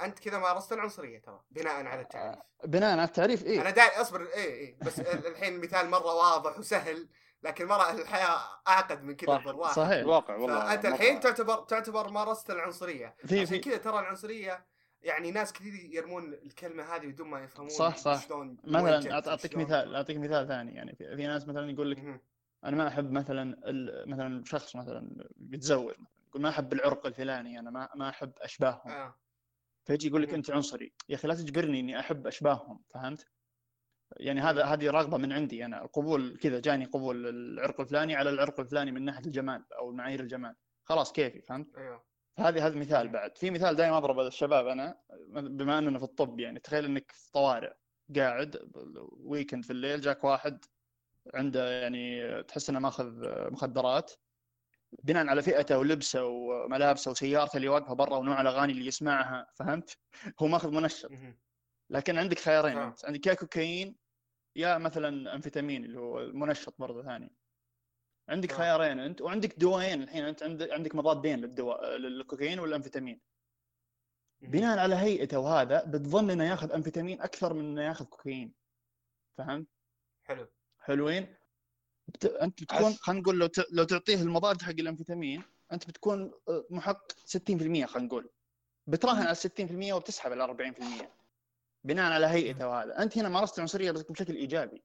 [0.00, 4.20] أنت كذا مارست العنصرية ترى بناء على التعريف بناء على التعريف اي أنا داعي أصبر
[4.22, 7.08] اي اي بس ال- الحين المثال مرة واضح وسهل
[7.42, 10.94] لكن مرة الحياة أعقد من كذا صح، بالراحه صحيح الواقع والله فأنت مرة.
[10.94, 14.64] الحين تعتبر تعتبر مارست العنصرية في عشان في كذا ترى العنصرية
[15.02, 18.26] يعني ناس كثير يرمون الكلمة هذه بدون ما يفهمون صح، صح.
[18.26, 21.70] شلون مثلا موجهت أعط- أعطيك وشلون- مثال أعطيك مثال ثاني يعني في, في ناس مثلا
[21.70, 22.20] يقول لك.
[22.64, 25.94] أنا ما أحب مثلا ال- مثلا شخص مثلا بيتزوج
[26.28, 29.14] يقول ما أحب العرق الفلاني أنا ما ما أحب أشباههم آه.
[29.84, 30.34] فيجي يقول لك.
[30.34, 30.92] أنت عنصري.
[31.08, 33.26] يا أخي لا تجبرني إني أحب أشباههم فهمت؟
[34.16, 38.60] يعني هذا هذه رغبة من عندي أنا القبول كذا جاني قبول العرق الفلاني على العرق
[38.60, 40.54] الفلاني من ناحية الجمال أو معايير الجمال.
[40.84, 42.04] خلاص كيفي فهمت؟ أيوه.
[42.38, 43.38] هذه هذا مثال بعد.
[43.38, 46.60] في مثال دائما اضرب الشباب أنا بما أننا في الطب يعني.
[46.60, 47.72] تخيل إنك في طوارئ
[48.16, 48.70] قاعد
[49.12, 50.64] ويكند في الليل جاك واحد
[51.34, 53.12] عنده يعني تحس إنه ماخذ
[53.50, 54.12] مخدرات
[55.02, 59.98] بناء على فئته ولبسه وملابسه وسيارته اللي واقفه برا ونوع الأغاني اللي يسمعها فهمت؟
[60.42, 61.10] هو ماخذ منشط.
[61.90, 62.88] لكن عندك خيارين آه.
[62.88, 63.96] انت عندك يا كوكايين
[64.56, 67.32] يا مثلا أمفيتامين اللي هو المنشط برضه ثاني
[68.28, 68.56] عندك آه.
[68.56, 73.20] خيارين أنت وعندك دوايين الحين أنت عندك مضادين للدواء للكوكايين والأمفيتامين
[74.42, 74.50] مهم.
[74.50, 78.54] بناء على هيئته وهذا بتظن إنه ياخذ أمفيتامين أكثر من إنه ياخذ كوكايين
[79.38, 79.66] فهمت؟
[80.24, 80.46] حلو
[80.78, 81.36] حلوين
[82.14, 82.24] بت...
[82.24, 83.66] أنت بتكون خلينا نقول لو ت...
[83.72, 87.14] لو تعطيه المضاد حق الانفيتامين أنت بتكون آه، محق 60%
[87.50, 88.30] خلينا نقول
[88.86, 91.04] بتراهن على 60% وبتسحب على 40%
[91.84, 94.82] بناء على هيئته وهذا أنت هنا مارست العنصريه بس بشكل إيجابي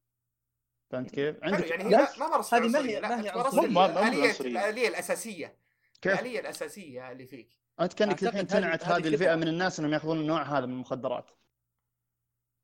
[0.92, 4.50] فهمت كيف؟ عندك يعني هي ما ما مارست هذه ما هي- ما هي عنصرية.
[4.52, 5.58] الآلية الأساسية
[6.02, 9.36] كيف؟ الآلية الأساسية اللي فيك أنت كأنك الحين هذه- تنعت هذه الفئة.
[9.36, 11.32] من الناس إنهم يأخذون النوع هذا من المخدرات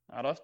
[0.10, 0.44] عرفت؟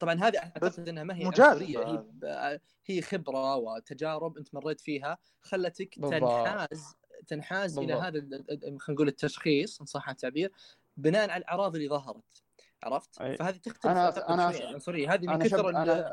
[0.00, 4.80] طبعا هذه أعتقد إنها ما هي مجازفة عنصرية هي, ب- هي خبرة وتجارب أنت مريت
[4.80, 5.94] فيها خلتك.
[5.94, 8.04] تنحاز تنحاز إلى بالضبط.
[8.04, 10.52] هذا ال- ال- خلينا نقول التشخيص إن صح التعبير
[10.96, 12.42] بناء على الاعراض اللي ظهرت
[12.82, 13.36] عرفت؟ أي.
[13.36, 16.10] فهذه تختلف أنا- أنا- شوي عن العنصريه هذه من أنا كثر أنا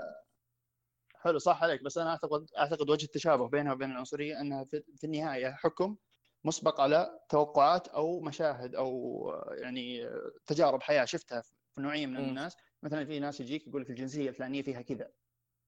[1.15, 5.04] حلو صح عليك بس أنا اعتقد أعتقد وجه التشابه بينها وبين العنصرية إنها في, في
[5.04, 5.95] النهاية حكم
[6.43, 10.10] مسبق على توقعات أو مشاهد أو يعني
[10.45, 11.43] تجارب حياة شفتها
[11.78, 12.18] نوعية من.
[12.18, 15.12] الناس مثلا في ناس يجيك يقول لك الجنسية الفلانية فيها كذا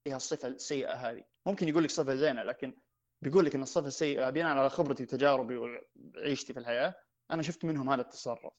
[0.03, 2.77] فيها الصفه السيئه هذه ممكن يقول لك صفة زينة لكن
[3.21, 6.95] بيقول لك إن الصفة السيئة بناء على خبرتي وتجاربي وعيشتي في الحياة
[7.31, 8.53] أنا شفت منهم هذا التصرف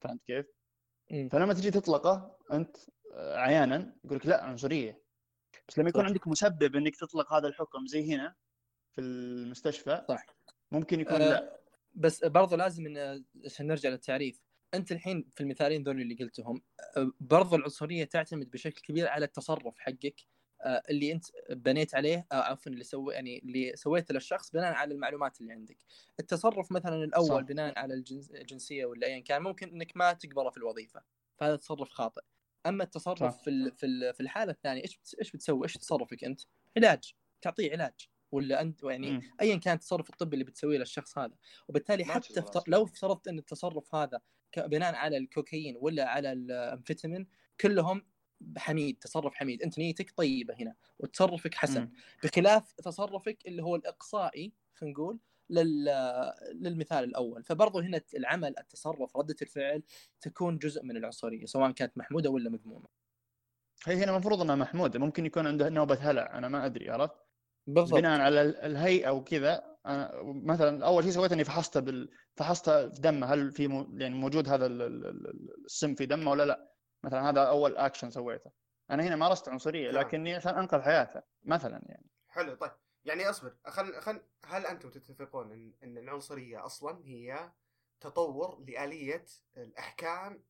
[0.00, 0.46] فهمت كيف؟
[1.10, 1.28] مم.
[1.28, 2.76] فلما تجي تطلقه أنت
[3.14, 5.02] آه، عيانا يقول لك لا عنصرية
[5.68, 6.06] بس لما يكون صح.
[6.06, 8.34] عندك مسبب إنك تطلق هذا الحكم زي هنا
[8.94, 10.26] في المستشفى صح.
[10.72, 11.60] ممكن يكون آه، لا
[11.94, 12.84] بس برضو لازم
[13.44, 16.62] عشان نرجع للتعريف أنت الحين في المثالين ذول اللي قلتهم
[16.96, 20.20] آه، برضو العنصرية تعتمد بشكل كبير على التصرف حقك
[20.62, 24.94] آه، اللي أنت بنيت عليه آه، عفوا اللي سوي يعني اللي سويته للشخص بناء على
[24.94, 25.76] المعلومات اللي عندك
[26.20, 27.40] التصرف مثلا الأول صح.
[27.40, 31.02] بناء على الجنس- الجنسية ولا ايا كان ممكن إنك ما تقبله في الوظيفة
[31.38, 32.22] فهذا تصرف خاطئ
[32.66, 33.42] أما التصرف صح.
[33.44, 36.40] في في ال- في الحالة الثانية إيش إيش بتسوي إيش تصرفك أنت
[36.76, 39.20] علاج تعطيه علاج ولا أنت يعني.
[39.40, 41.34] ايا كان التصرف الطبي اللي بتسويه للشخص هذا
[41.68, 42.40] وبالتالي حتى.
[42.68, 44.20] لو افترضت إن التصرف هذا
[44.58, 47.26] بناء على الكوكايين ولا على الامفيتامين
[47.60, 48.02] كلهم
[48.58, 49.62] حميد تصرف حميد.
[49.62, 51.80] أنت نيتك طيبة هنا وتصرفك حسن.
[51.80, 51.92] مم.
[52.24, 55.18] بخلاف تصرفك اللي هو الإقصائي خلينا نقول
[55.50, 55.84] لل...
[56.52, 57.44] للمثال الأول.
[57.44, 59.82] فبرضو هنا العمل التصرف ردة الفعل
[60.20, 62.88] تكون جزء من العنصرية سواء كانت محمودة ولا مذمومة.
[63.86, 64.98] هي هنا المفروض إنها محمودة.
[64.98, 67.14] ممكن يكون عنده نوبة هلع أنا ما أدري عرفت؟
[67.66, 67.98] بالضبط.
[67.98, 72.10] بناء على ال- الهيئة وكذا أنا مثلا أول شيء سويت إني فحصته بال...
[72.36, 74.00] فحصته في دمه هل في م...
[74.00, 76.72] يعني موجود هذا ال- ال- ال- السم في دمه ولا لا؟
[77.04, 78.50] مثلا هذا أول اكشن سويته.
[78.90, 80.00] أنا هنا مارست عنصرية نعم.
[80.02, 82.06] لكني عشان أنقذ حياته مثلا يعني.
[82.28, 82.72] حلو طيب.
[83.04, 87.52] يعني أصبر خل خل هل أنتم تتفقون ان إن العنصرية أصلا هي
[88.00, 89.24] تطور لآلية
[89.56, 90.44] الأحكام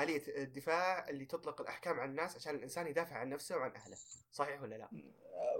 [0.00, 3.96] آلية الدفاع اللي تطلق الأحكام على الناس عشان الإنسان يدافع عن نفسه وعن أهله؟
[4.30, 4.88] صحيح ولا لا؟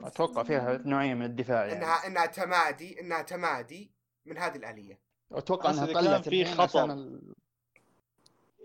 [0.03, 1.79] أتوقع فيها نوعية من الدفاع يعني.
[1.79, 3.91] إنها إنها تمادي إنها تمادي
[4.27, 4.99] من هذه الآلية.
[5.33, 6.93] أتوقع انها قلت في خطر.
[6.93, 7.21] ال...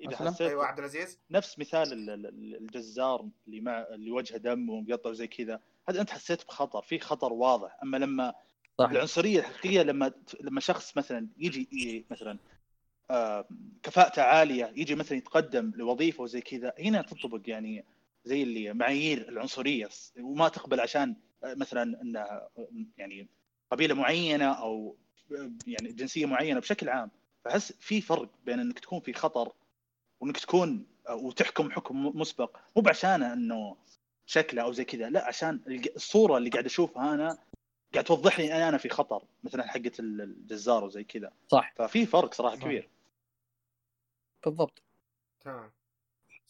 [0.02, 1.20] إذا؟ حسيت أيوه عبد العزيز.
[1.32, 5.60] نفس مثال ال- ال- الجزار اللي مع اللي وجهه دم ومقطع وزي كذا.
[5.90, 7.78] هذا أنت حسيت بخطر في خطر واضح.
[7.84, 8.34] أما لما
[8.78, 8.90] صح.
[8.90, 12.38] العنصرية الحقيقية لما لما شخص مثلا يجي ي- مثلا
[13.12, 13.46] آه،
[13.84, 17.84] كفاءته عالية يجي مثلا يتقدم لوظيفة وزي كذا هنا تنطبق يعني
[18.24, 23.28] زي اللي معايير العنصرية وما تقبل عشان آه، مثلا انها آه، يعني
[23.72, 24.98] قبيلة معينة أو
[25.32, 27.12] آه، يعني جنسية معينة بشكل عام.
[27.46, 29.54] فأحس في فرق بين إنك تكون في خطر
[30.20, 32.58] وإنك تكون وتحكم حكم مسبق.
[32.76, 33.78] مو بعشان إنه
[34.26, 35.62] شكله أو زي كذا لا عشان
[35.96, 37.38] الصورة اللي قاعد أشوفها أنا
[37.94, 41.32] قاعد توضح لي ان أنا في خطر مثلا حقة ال- الجزار وزي كذا.
[41.48, 41.74] صح.
[41.76, 42.62] ففي فرق صراحة صح.
[42.64, 42.90] كبير.
[44.46, 44.82] بالضبط.
[45.42, 45.72] تمام.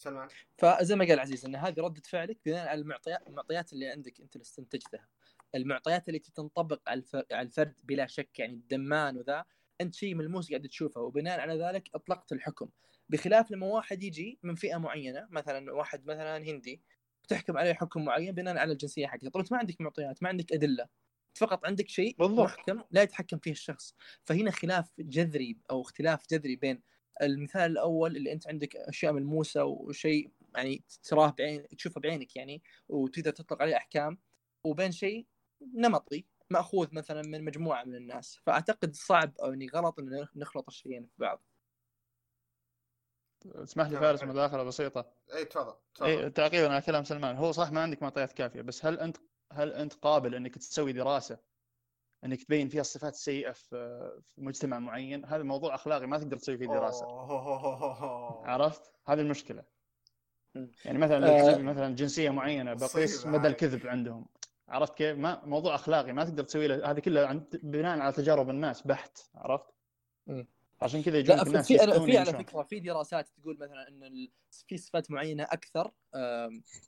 [0.04, 0.28] سلمان.
[0.58, 4.36] فزي ما قال عزيز إن هذه ردة فعلك بناء على المعطيات المعطيات اللي عندك أنت
[4.36, 5.08] اللي استنتجتها
[5.56, 9.46] المعطيات اللي تنطبق على الف- على الفرد بلا شك يعني الدمان وذا
[9.82, 11.02] أنت شيء ملموس قاعد تشوفه.
[11.02, 12.70] وبناء على ذلك أطلقت الحكم.
[13.10, 16.82] بخلاف لما واحد يجي من فئة معينة مثلا واحد مثلا هندي
[17.28, 19.30] تحكم عليه حكم معين بناء على الجنسية حقته.
[19.30, 20.88] طب أنت ما عندك معطيات ما عندك أدلة.
[21.36, 22.39] فقط عندك شيء بالضبط.
[22.39, 23.96] محكم لا يتحكم فيه الشخص.
[24.24, 26.82] فهنا خلاف جذري أو اختلاف جذري بين
[27.21, 33.32] المثال الأول اللي أنت عندك أشياء ملموسة وشيء يعني تراه بعين تشوفه بعينك يعني وتقدر
[33.32, 34.17] تطلق عليه أحكام
[34.63, 35.26] وبين شيء
[35.76, 38.39] نمطي مأخوذ مثلا من مجموعة من الناس.
[38.45, 41.43] فأعتقد صعب أو يعني غلط ان نخلط الشيئين في بعض.
[43.45, 44.23] اسمح لي فارس.
[44.23, 45.13] مداخلة بسيطة.
[45.36, 46.10] اي تفضل تفضل.
[46.10, 47.36] اي تعقيبا على كلام سلمان.
[47.36, 49.17] هو صح ما عندك معطيات كافية بس هل انت
[49.52, 51.39] هل أنت قابل إنك تسوي دراسة
[52.25, 56.67] انك تبين فيها الصفات السيئه في مجتمع معين هذا موضوع أخلاقي ما تقدر تسوي فيه
[56.67, 57.05] دراسة.
[58.45, 59.63] عرفت هذه المشكلة.
[60.86, 61.57] يعني مثلا آه.
[61.57, 63.47] مثلا جنسية معينة بقيس مدى.
[63.47, 64.25] الكذب عندهم
[64.69, 68.49] عرفت كيف ما موضوع أخلاقي ما تقدر تسوي له هذه كلها عن بناء على تجارب
[68.49, 69.73] الناس بحت عرفت.
[70.81, 72.33] عشان كذا يجون لا في في, في على.
[72.33, 74.27] فكرة في دراسات تقول مثلا إن
[74.67, 75.91] في صفات معينة أكثر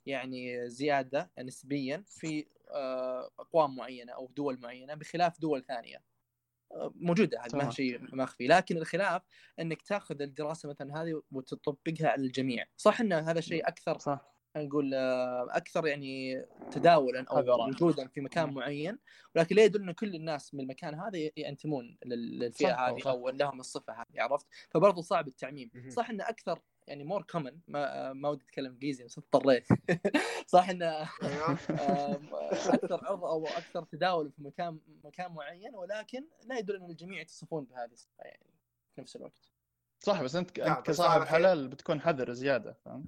[0.06, 6.02] يعني زيادة نسبيا في آه، أقوام معينة أو دول معينة بخلاف دول ثانية.
[6.72, 9.22] آه، موجودة هذا ما شيء مخفي لكن الخلاف
[9.60, 12.66] إنك تأخذ الدراسة مثلا هذه وتطبقها على الجميع.
[12.76, 14.35] صح إن هذا شيء أكثر صح.
[14.62, 17.66] نقول آه، أكثر يعني تداولا أو حذراً.
[17.66, 18.54] وجودا في مكان مم.
[18.54, 18.98] معين
[19.34, 23.02] ولكن لا يدل إن كل الناس من المكان هذا ينتمون لل- للفئة هذه.
[23.10, 25.70] أو لهم الصفة هذه عرفت فبرضه صعب التعميم.
[25.88, 29.66] صح إن أكثر يعني more common ما آه، ما ودي أتكلم إنجليزي بس اضطريت
[30.46, 32.28] صح إن أيوه آم،
[32.68, 37.64] أكثر عرض أو أكثر تداول في مكان مكان معين ولكن لا يدل إن الجميع يتصفون
[37.64, 38.46] بهذه الصفة يعني
[38.94, 39.50] في نفس الوقت
[40.00, 41.22] صح بس أنت أنت كصاحب.
[41.22, 43.04] حلال بتكون حذر زيادة فاهم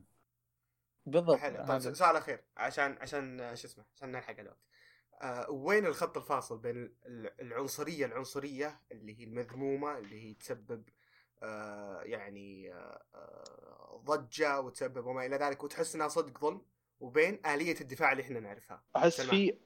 [1.10, 1.94] بالضبط حلو طيب.
[1.94, 4.58] سؤال أخير عشان عشان شو اسمه عشان نلحق الوقت
[5.22, 10.88] آه وين الخط الفاصل بين ال- العنصرية العنصرية اللي هي المذمومة اللي هي تسبب
[11.42, 16.62] آه يعني آه ضجة وتسبب وما إلى ذلك وتحس إنها صدق ظلم
[17.00, 19.30] وبين آلية الدفاع اللي إحنا نعرفها أحس سلمان.
[19.30, 19.58] في إيه،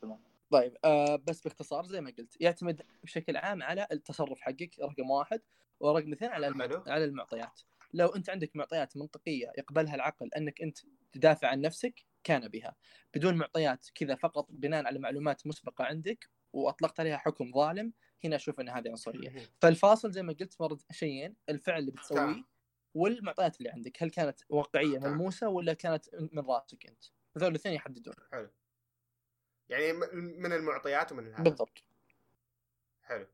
[0.00, 0.18] سلمان.
[0.50, 5.40] طيب آه بس باختصار زي ما قلت يعتمد بشكل عام على التصرف حقك رقم واحد
[5.80, 6.62] ورقم اثنين على الم...
[6.62, 6.82] حلو.
[6.86, 7.60] على المعطيات
[7.94, 10.78] لو أنت عندك معطيات منطقية يقبلها العقل أنك أنت
[11.12, 12.76] تدافع عن نفسك كان بها.
[13.14, 17.92] بدون معطيات كذا فقط بناء على معلومات مسبقة عندك وأطلقت عليها حكم ظالم
[18.24, 19.32] هنا أشوف إن هذه عنصرية.
[19.62, 22.44] فالفاصل زي ما قلت مرة شيئين الفعل اللي بتسويه تمام.
[22.94, 25.12] والمعطيات اللي عندك هل كانت واقعية تمام.
[25.12, 27.04] ملموسة ولا كانت من راسك أنت؟
[27.36, 28.14] هذول الاثنين يحددون.
[28.32, 28.50] حلو.
[29.68, 31.84] يعني من المعطيات ومن هذا بالضبط.
[33.02, 33.26] حلو.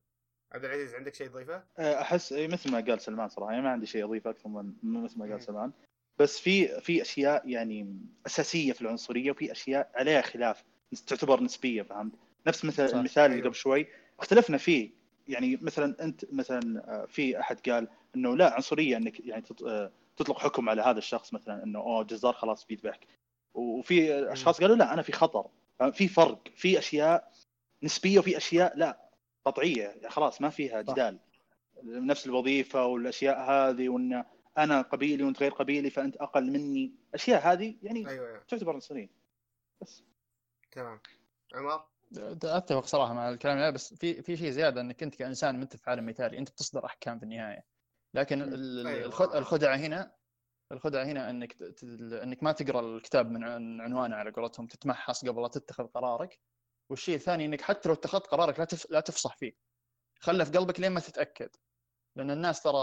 [0.52, 3.86] عبد العزيز عندك شيء تضيفه؟ أحس إيه، مثل ما قال سلمان صراحة يعني ما عندي
[3.86, 5.30] شيء أضيفه أكثر من مثل ما.
[5.30, 5.72] قال سلمان
[6.18, 10.64] بس في في أشياء يعني أساسية في العنصرية وفي أشياء عليها خلاف
[11.06, 12.12] تعتبر نسبية فهمت؟
[12.46, 12.96] نفس مثل صح.
[12.96, 13.46] المثال اللي أيوه.
[13.46, 13.86] قبل شوي
[14.18, 14.90] اختلفنا فيه
[15.28, 20.38] يعني مثلا أنت مثلا آه، في أحد قال إنه لا عنصرية إنك يعني آه، تطلق
[20.38, 23.06] حكم على هذا الشخص مثلا إنه أوه جزار خلاص بيذبحك
[23.54, 25.46] وفي أشخاص قالوا لا أنا في خطر
[25.92, 27.32] في فرق في أشياء
[27.82, 29.09] نسبية وفي أشياء لا
[29.44, 30.92] قطعية خلاص ما فيها صح.
[30.92, 31.18] جدال.
[31.82, 34.24] نفس الوظيفة والأشياء هذه وإن
[34.58, 36.94] أنا قبيلي وأنت غير قبيلي فأنت أقل مني.
[37.08, 38.44] الاشياء هذه يعني أيوه أيوه.
[38.48, 39.08] تعتبر عنصريه
[39.80, 40.04] بس.
[40.72, 41.00] تمام.
[41.54, 41.84] عمر؟
[42.44, 45.76] أتفق صراحة مع الكلام ده بس في في شيء زيادة إنك أنت كإنسان ما أنت
[45.76, 47.64] في عالم مثالي أنت بتصدر أحكام في النهاية.
[48.14, 48.42] لكن
[48.86, 49.06] أيوة.
[49.06, 50.12] الخد- الخدعة هنا
[50.72, 51.84] الخدعة هنا إنك ت- ت-
[52.22, 56.38] إنك ما تقرأ الكتاب من عن- عنوانه على قولتهم تتمحص قبل لا تتخذ قرارك.
[56.90, 58.90] والشيء الثاني إنك حتى لو اتخذت قرارك لا تف...
[58.90, 59.52] لا تفصح فيه.
[60.20, 61.50] خله في قلبك لين ما تتأكد.
[62.16, 62.78] لأن الناس ترى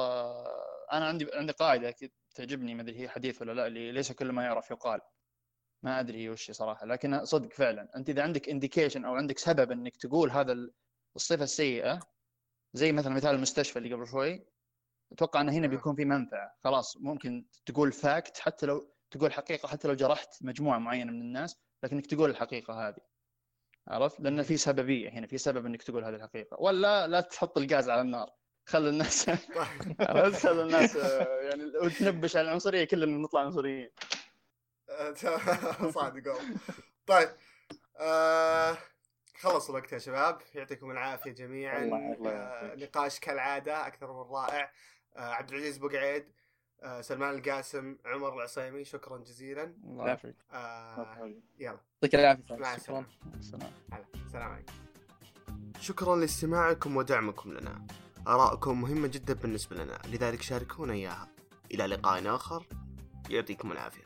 [0.94, 4.32] أنا عندي عندي قاعدة أكيد تعجبني ما أدري هي حديث ولا لا اللي ليس كل
[4.32, 5.02] ما يعرف يقال.
[5.84, 7.90] ما أدري هي وش صراحة لكن صدق فعلا.
[7.96, 10.74] أنت إذا عندك انديكيشن أو عندك سبب إنك تقول هذا ال-
[11.16, 12.00] الصفة السيئة
[12.74, 14.48] زي مثلا مثال المستشفى اللي قبل شوي
[15.12, 15.70] أتوقع إن هنا نعم.
[15.70, 16.58] بيكون في منفعة.
[16.64, 21.56] خلاص ممكن تقول فاكت حتى لو تقول حقيقة حتى لو جرحت مجموعة معينة من الناس
[21.84, 23.02] لكنك تقول الحقيقة هذه.
[23.88, 26.58] عرفت؟ لأن في سببية هنا في سبب إنك تقول هذه الحقيقة.
[26.62, 28.30] ولا لا تحط الغاز على النار.
[28.66, 29.30] خلي الناس
[30.44, 33.90] خلي الناس يعني وتنبش على العنصرية كلنا نطلع عنصريين.
[35.94, 36.40] صادق.
[37.08, 37.30] طيب
[38.00, 38.78] آه
[39.40, 40.42] خلص الوقت يا شباب.
[40.56, 41.84] يعطيكم العافية جميعا.
[41.84, 42.76] الله- آه.
[42.76, 44.72] نقاش كالعادة أكثر من رائع.
[45.16, 46.32] آه عبد العزيز بقعيد
[46.84, 49.74] آه سلمان القاسم عمر العصيمي شكرا جزيلا.
[49.84, 50.36] الله يعافيك.
[50.52, 51.80] آه يلا.
[52.02, 52.44] يعطيك العافية.
[52.44, 52.76] شكرا.
[52.76, 53.06] السلامة.
[53.40, 54.06] السلام هلا.
[54.26, 54.74] السلام عليكم.
[55.80, 57.88] شكرا لاستماعكم ودعمكم لنا.
[58.28, 60.02] آراءكم مهمة جدا بالنسبة لنا.
[60.08, 61.28] لذلك شاركونا إياها.
[61.72, 62.66] إلى لقاء آخر.
[63.30, 64.04] يعطيكم العافية.